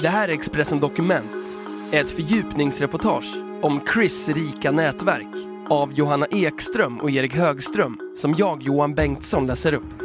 [0.00, 1.58] Det här är Expressen Dokument,
[1.92, 5.34] ett fördjupningsreportage om Chris rika nätverk
[5.70, 10.02] av Johanna Ekström och Erik Högström som jag, Johan Bengtsson, läser upp.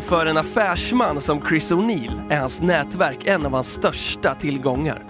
[0.00, 5.06] För en affärsman som Chris O'Neill är hans nätverk en av hans största tillgångar.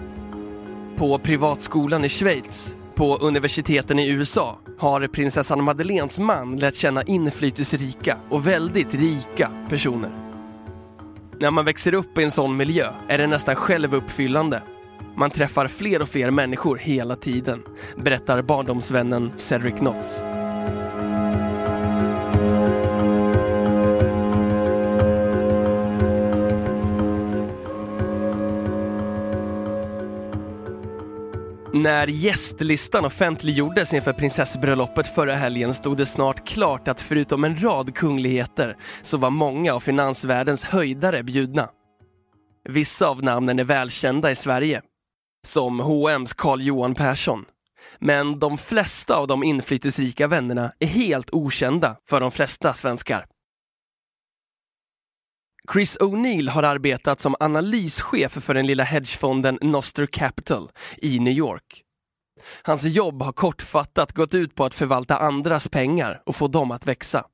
[0.95, 8.17] På privatskolan i Schweiz, på universiteten i USA har prinsessan Madeleines man lärt känna inflytelserika
[8.29, 10.30] och väldigt rika personer.
[11.41, 14.61] När man växer upp i en sån miljö är det nästan självuppfyllande.
[15.15, 17.63] Man träffar fler och fler människor hela tiden,
[17.95, 20.30] berättar barndomsvännen Cedric Knotts.
[31.81, 37.95] När gästlistan offentliggjordes inför prinsessbröllopet förra helgen stod det snart klart att förutom en rad
[37.95, 41.69] kungligheter så var många av finansvärldens höjdare bjudna.
[42.69, 44.81] Vissa av namnen är välkända i Sverige,
[45.45, 47.45] som H&M's Carl Johan Persson.
[47.99, 53.25] Men de flesta av de inflytelserika vännerna är helt okända för de flesta svenskar.
[55.69, 61.83] Chris O'Neill har arbetat som analyschef för den lilla hedgefonden Noster Capital i New York.
[62.63, 66.87] Hans jobb har kortfattat gått ut på att förvalta andras pengar och få dem att
[66.87, 67.25] växa.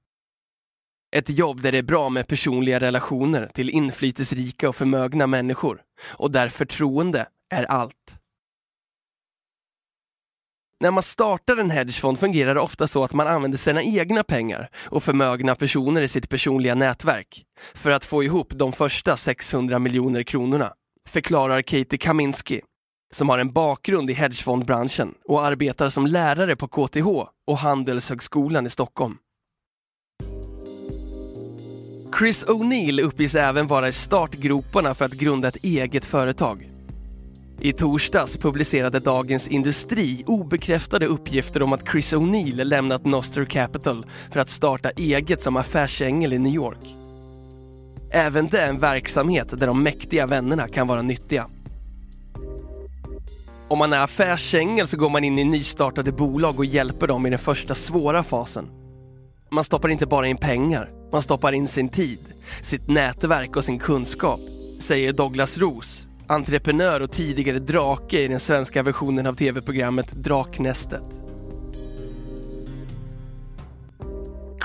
[1.16, 6.32] Ett jobb där det är bra med personliga relationer till inflytelserika och förmögna människor och
[6.32, 8.20] där förtroende är allt.
[10.80, 14.70] När man startar en hedgefond fungerar det ofta så att man använder sina egna pengar
[14.90, 17.44] och förmögna personer i sitt personliga nätverk
[17.74, 20.74] för att få ihop de första 600 miljoner kronorna,
[21.08, 22.62] förklarar Katie Kaminski,
[23.14, 27.08] som har en bakgrund i hedgefondbranschen och arbetar som lärare på KTH
[27.48, 29.18] och Handelshögskolan i Stockholm.
[32.20, 36.77] Chris O'Neill uppges även vara i startgroparna för att grunda ett eget företag.
[37.60, 44.40] I torsdags publicerade Dagens Industri obekräftade uppgifter om att Chris O'Neill lämnat Noster Capital för
[44.40, 46.96] att starta eget som affärsängel i New York.
[48.12, 51.48] Även det är en verksamhet där de mäktiga vännerna kan vara nyttiga.
[53.68, 57.30] Om man är affärsängel så går man in i nystartade bolag och hjälper dem i
[57.30, 58.70] den första svåra fasen.
[59.52, 62.20] Man stoppar inte bara in pengar, man stoppar in sin tid,
[62.62, 64.40] sitt nätverk och sin kunskap,
[64.80, 71.10] säger Douglas Roos, entreprenör och tidigare drake i den svenska versionen av tv-programmet Draknästet.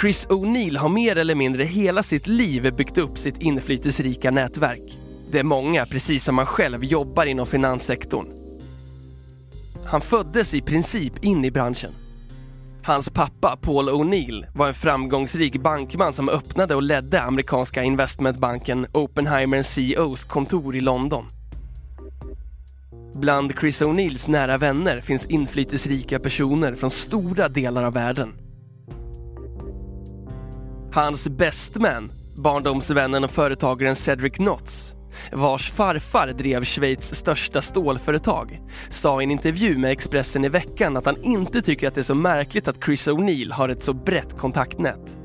[0.00, 4.98] Chris O'Neill har mer eller mindre hela sitt liv byggt upp sitt inflytelserika nätverk.
[5.30, 8.26] Det är många, precis som han själv, jobbar inom finanssektorn.
[9.84, 11.92] Han föddes i princip in i branschen.
[12.84, 19.62] Hans pappa Paul O'Neill var en framgångsrik bankman som öppnade och ledde amerikanska investmentbanken Oppenheimer
[19.62, 21.24] CEOs kontor i London.
[23.22, 28.34] Bland Chris O'Neills nära vänner finns inflytelserika personer från stora delar av världen.
[30.92, 34.92] Hans bestman, barndomsvännen och företagaren Cedric Knotts,
[35.32, 38.60] vars farfar drev Schweiz största stålföretag,
[38.90, 42.02] sa i en intervju med Expressen i veckan att han inte tycker att det är
[42.02, 45.16] så märkligt att Chris O'Neill har ett så brett kontaktnät.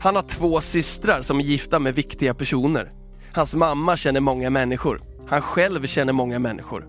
[0.00, 2.88] Han har två systrar som är gifta med viktiga personer.
[3.32, 5.11] Hans mamma känner många människor.
[5.32, 6.86] Han själv känner många människor.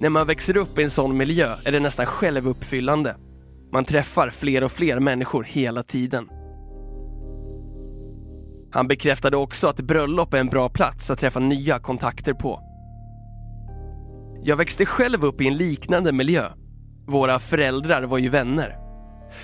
[0.00, 3.16] När man växer upp i en sån miljö är det nästan självuppfyllande.
[3.72, 6.28] Man träffar fler och fler människor hela tiden.
[8.72, 12.60] Han bekräftade också att bröllop är en bra plats att träffa nya kontakter på.
[14.42, 16.44] Jag växte själv upp i en liknande miljö.
[17.06, 18.76] Våra föräldrar var ju vänner.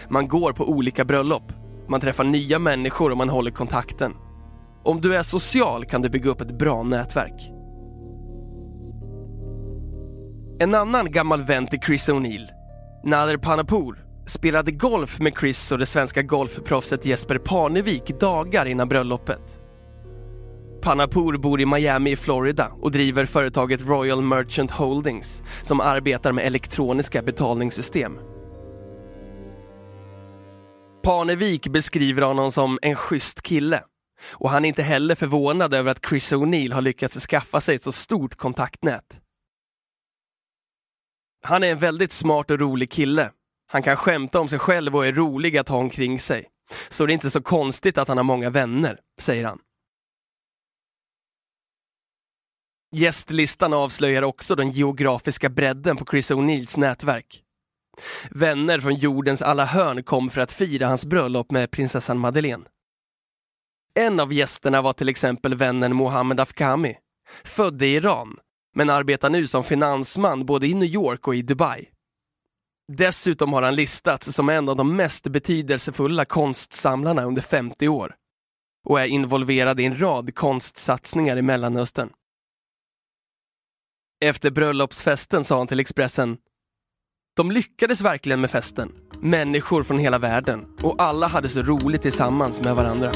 [0.09, 1.53] Man går på olika bröllop.
[1.89, 4.15] Man träffar nya människor och man håller kontakten.
[4.85, 7.62] Om du är social kan du bygga upp ett bra nätverk.
[10.62, 12.49] En annan gammal vän till Chris O'Neill,
[13.05, 19.59] Nader Panapour, spelade golf med Chris och det svenska golfproffset Jesper Parnevik dagar innan bröllopet.
[20.82, 26.47] Panapour bor i Miami i Florida och driver företaget Royal Merchant Holdings som arbetar med
[26.47, 28.19] elektroniska betalningssystem.
[31.03, 33.81] Parnevik beskriver honom som en schysst kille.
[34.32, 37.82] Och han är inte heller förvånad över att Chris O'Neill har lyckats skaffa sig ett
[37.82, 39.22] så stort kontaktnät.
[41.43, 43.31] Han är en väldigt smart och rolig kille.
[43.67, 46.49] Han kan skämta om sig själv och är rolig att ha omkring sig.
[46.89, 49.59] Så det är inte så konstigt att han har många vänner, säger han.
[52.94, 57.43] Gästlistan avslöjar också den geografiska bredden på Chris O'Neills nätverk.
[58.31, 62.65] Vänner från jordens alla hörn kom för att fira hans bröllop med prinsessan Madeleine.
[63.94, 66.97] En av gästerna var till exempel vännen Mohammed Afkami,
[67.44, 68.39] född i Iran,
[68.75, 71.89] men arbetar nu som finansman både i New York och i Dubai.
[72.93, 78.15] Dessutom har han listats som en av de mest betydelsefulla konstsamlarna under 50 år
[78.89, 82.11] och är involverad i en rad konstsatsningar i Mellanöstern.
[84.25, 86.39] Efter bröllopsfesten sa han till Expressen
[87.37, 88.93] de lyckades verkligen med festen.
[89.21, 90.65] Människor från hela världen.
[90.83, 93.13] Och alla hade så roligt tillsammans med varandra.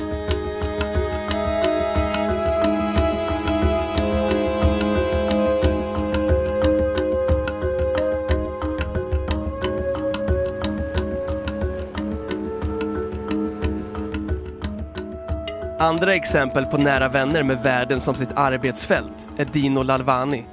[15.78, 20.46] Andra exempel på nära vänner med världen som sitt arbetsfält är Dino Lalvani.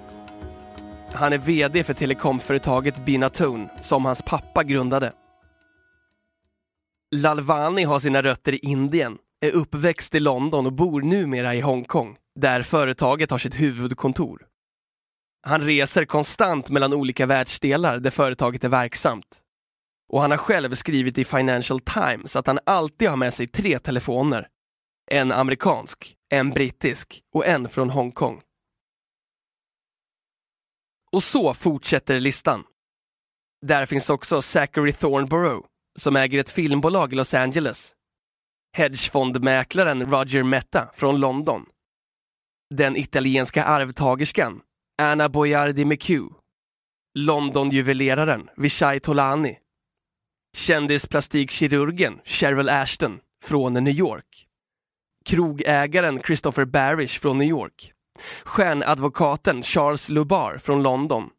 [1.14, 5.14] Han är VD för telekomföretaget Binatone som hans pappa grundade.
[7.16, 12.18] Lalvani har sina rötter i Indien, är uppväxt i London och bor numera i Hongkong,
[12.40, 14.46] där företaget har sitt huvudkontor.
[15.42, 19.40] Han reser konstant mellan olika världsdelar där företaget är verksamt.
[20.10, 23.80] Och han har själv skrivit i Financial Times att han alltid har med sig tre
[23.80, 24.48] telefoner
[25.14, 28.42] en amerikansk, en brittisk och en från Hongkong.
[31.12, 32.64] Och så fortsätter listan.
[33.66, 35.68] Där finns också Zachary Thornborough,
[36.00, 37.96] som äger ett filmbolag i Los Angeles.
[38.78, 41.66] Hedgefondmäklaren Roger Metta från London.
[42.76, 44.62] Den italienska arvtagerskan
[45.02, 46.36] Anna Boyardi McHugh.
[47.20, 49.60] Londonjuveleraren Vishai Tolani.
[50.58, 54.48] Kändisplastikkirurgen Cheryl Ashton från New York
[55.26, 57.94] krogägaren Christopher Barish från New York,
[58.44, 61.30] stjärnadvokaten Charles Lubar från London,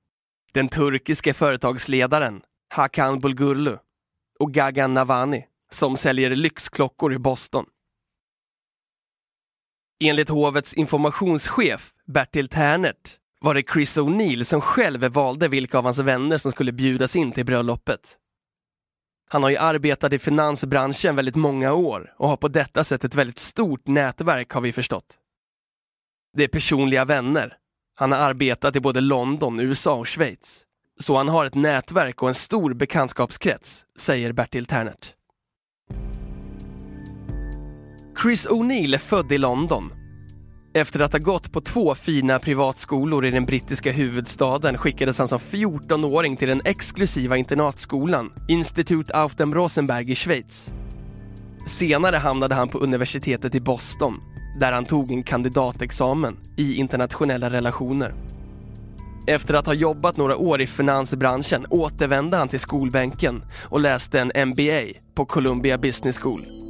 [0.52, 2.42] den turkiske företagsledaren
[2.74, 3.78] Hakan Bulgurlu
[4.38, 7.66] och Gagan Navani som säljer lyxklockor i Boston.
[10.00, 15.98] Enligt hovets informationschef Bertil Ternert var det Chris O'Neill som själv valde vilka av hans
[15.98, 18.18] vänner som skulle bjudas in till bröllopet.
[19.30, 23.14] Han har ju arbetat i finansbranschen väldigt många år och har på detta sätt ett
[23.14, 25.18] väldigt stort nätverk har vi förstått.
[26.36, 27.56] Det är personliga vänner.
[27.96, 30.64] Han har arbetat i både London, USA och Schweiz.
[31.00, 35.14] Så han har ett nätverk och en stor bekantskapskrets, säger Bertil Ternert.
[38.22, 40.03] Chris O'Neill är född i London
[40.74, 45.38] efter att ha gått på två fina privatskolor i den brittiska huvudstaden skickades han som
[45.38, 50.72] 14-åring till den exklusiva internatskolan Institut auf dem Rosenberg i Schweiz.
[51.66, 54.14] Senare hamnade han på universitetet i Boston
[54.60, 58.14] där han tog en kandidatexamen i internationella relationer.
[59.26, 64.48] Efter att ha jobbat några år i finansbranschen återvände han till skolbänken och läste en
[64.48, 66.63] MBA på Columbia Business School.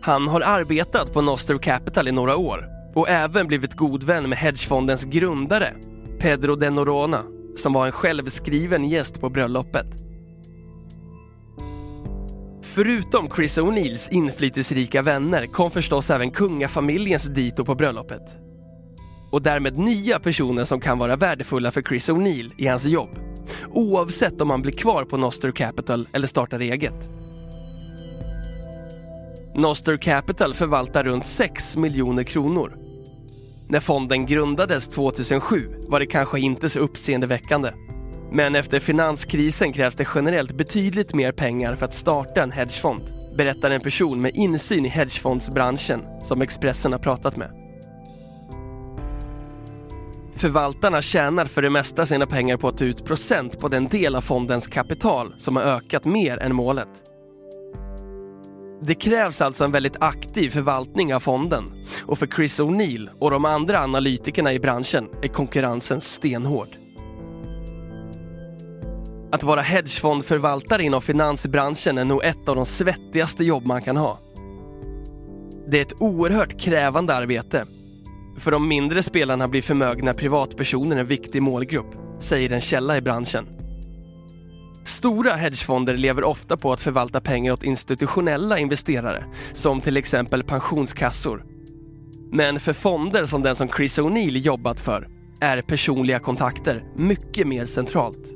[0.00, 4.38] Han har arbetat på Noster Capital i några år och även blivit god vän med
[4.38, 5.74] hedgefondens grundare,
[6.18, 7.22] Pedro de Norona,
[7.56, 9.86] som var en självskriven gäst på bröllopet.
[12.62, 18.38] Förutom Chris O'Neills inflytelserika vänner kom förstås även kungafamiljens dito på bröllopet.
[19.32, 23.18] Och därmed nya personer som kan vara värdefulla för Chris O'Neill i hans jobb.
[23.68, 27.10] Oavsett om han blir kvar på Noster Capital eller startar eget.
[29.58, 32.76] Noster Capital förvaltar runt 6 miljoner kronor.
[33.68, 37.70] När fonden grundades 2007 var det kanske inte så uppseendeväckande.
[38.32, 43.02] Men efter finanskrisen krävs det generellt betydligt mer pengar för att starta en hedgefond,
[43.36, 47.50] berättar en person med insyn i hedgefondsbranschen som Expressen har pratat med.
[50.34, 54.14] Förvaltarna tjänar för det mesta sina pengar på att ta ut procent på den del
[54.14, 57.17] av fondens kapital som har ökat mer än målet.
[58.80, 61.64] Det krävs alltså en väldigt aktiv förvaltning av fonden
[62.02, 66.68] och för Chris O'Neill och de andra analytikerna i branschen är konkurrensen stenhård.
[69.32, 74.18] Att vara hedgefondförvaltare inom finansbranschen är nog ett av de svettigaste jobb man kan ha.
[75.68, 77.64] Det är ett oerhört krävande arbete.
[78.38, 83.57] För de mindre spelarna blir förmögna privatpersoner en viktig målgrupp, säger en källa i branschen.
[84.88, 91.44] Stora hedgefonder lever ofta på att förvalta pengar åt institutionella investerare, som till exempel pensionskassor.
[92.32, 95.08] Men för fonder som den som Chris O'Neill jobbat för
[95.40, 98.34] är personliga kontakter mycket mer centralt.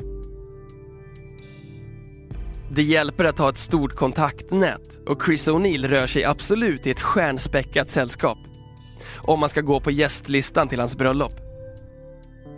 [2.70, 7.00] Det hjälper att ha ett stort kontaktnät och Chris O'Neill rör sig absolut i ett
[7.00, 8.38] stjärnspäckat sällskap.
[9.16, 11.34] Om man ska gå på gästlistan till hans bröllop.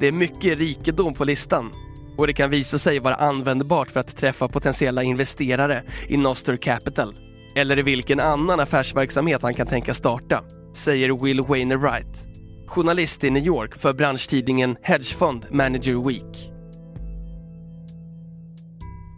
[0.01, 1.71] Det är mycket rikedom på listan
[2.17, 7.15] och det kan visa sig vara användbart för att träffa potentiella investerare i Noster Capital
[7.55, 10.45] eller i vilken annan affärsverksamhet han kan tänka starta,
[10.75, 12.27] säger Will Wainwright,
[12.67, 16.51] journalist i New York för branschtidningen Hedgefund Manager Week.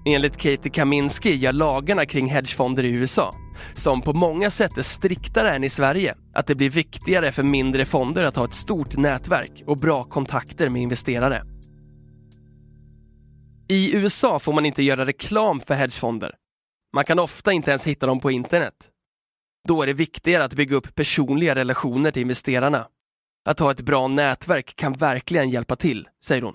[0.07, 3.31] Enligt Katie Kaminski gör lagarna kring hedgefonder i USA,
[3.75, 7.85] som på många sätt är striktare än i Sverige, att det blir viktigare för mindre
[7.85, 11.56] fonder att ha ett stort nätverk och bra kontakter med investerare.
[13.69, 16.35] I USA får man inte göra reklam för hedgefonder.
[16.95, 18.91] Man kan ofta inte ens hitta dem på internet.
[19.69, 22.89] Då är det viktigare att bygga upp personliga relationer till investerarna.
[23.45, 26.55] Att ha ett bra nätverk kan verkligen hjälpa till, säger hon.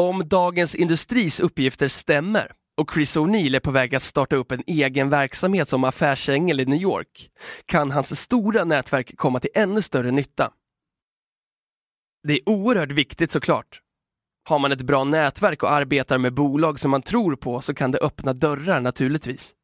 [0.00, 4.62] Om Dagens Industris uppgifter stämmer och Chris O'Neill är på väg att starta upp en
[4.66, 7.30] egen verksamhet som affärsängel i New York
[7.66, 10.52] kan hans stora nätverk komma till ännu större nytta.
[12.22, 13.82] Det är oerhört viktigt såklart.
[14.44, 17.90] Har man ett bra nätverk och arbetar med bolag som man tror på så kan
[17.90, 19.54] det öppna dörrar naturligtvis.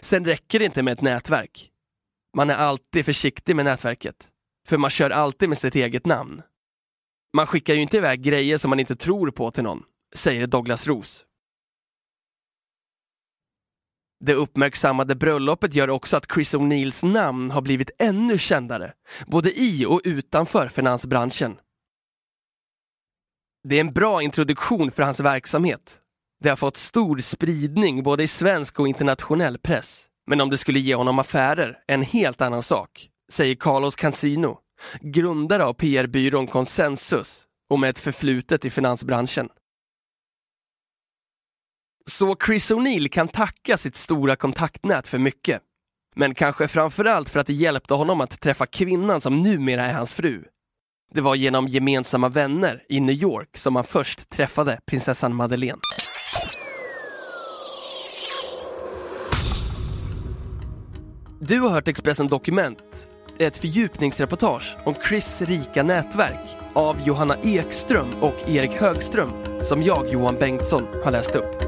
[0.00, 1.70] Sen räcker det inte med ett nätverk.
[2.36, 4.28] Man är alltid försiktig med nätverket,
[4.68, 6.42] för man kör alltid med sitt eget namn.
[7.36, 9.82] Man skickar ju inte iväg grejer som man inte tror på till någon,
[10.14, 11.24] säger Douglas Roos.
[14.24, 18.92] Det uppmärksammade bröllopet gör också att Chris O'Neills namn har blivit ännu kändare,
[19.26, 21.56] både i och utanför finansbranschen.
[23.64, 26.00] Det är en bra introduktion för hans verksamhet.
[26.40, 30.04] Det har fått stor spridning både i svensk och internationell press.
[30.26, 34.58] Men om det skulle ge honom affärer, en helt annan sak, säger Carlos Cansino,
[35.00, 39.48] grundare av PR-byrån Consensus och med ett förflutet i finansbranschen.
[42.06, 45.62] Så Chris O'Neill kan tacka sitt stora kontaktnät för mycket.
[46.14, 50.12] Men kanske framförallt för att det hjälpte honom att träffa kvinnan som numera är hans
[50.12, 50.44] fru.
[51.14, 55.78] Det var genom gemensamma vänner i New York som han först träffade prinsessan Madeleine.
[61.40, 68.48] Du har hört Expressen Dokument, ett fördjupningsreportage om Chris rika nätverk av Johanna Ekström och
[68.48, 71.67] Erik Högström som jag, Johan Bengtsson, har läst upp.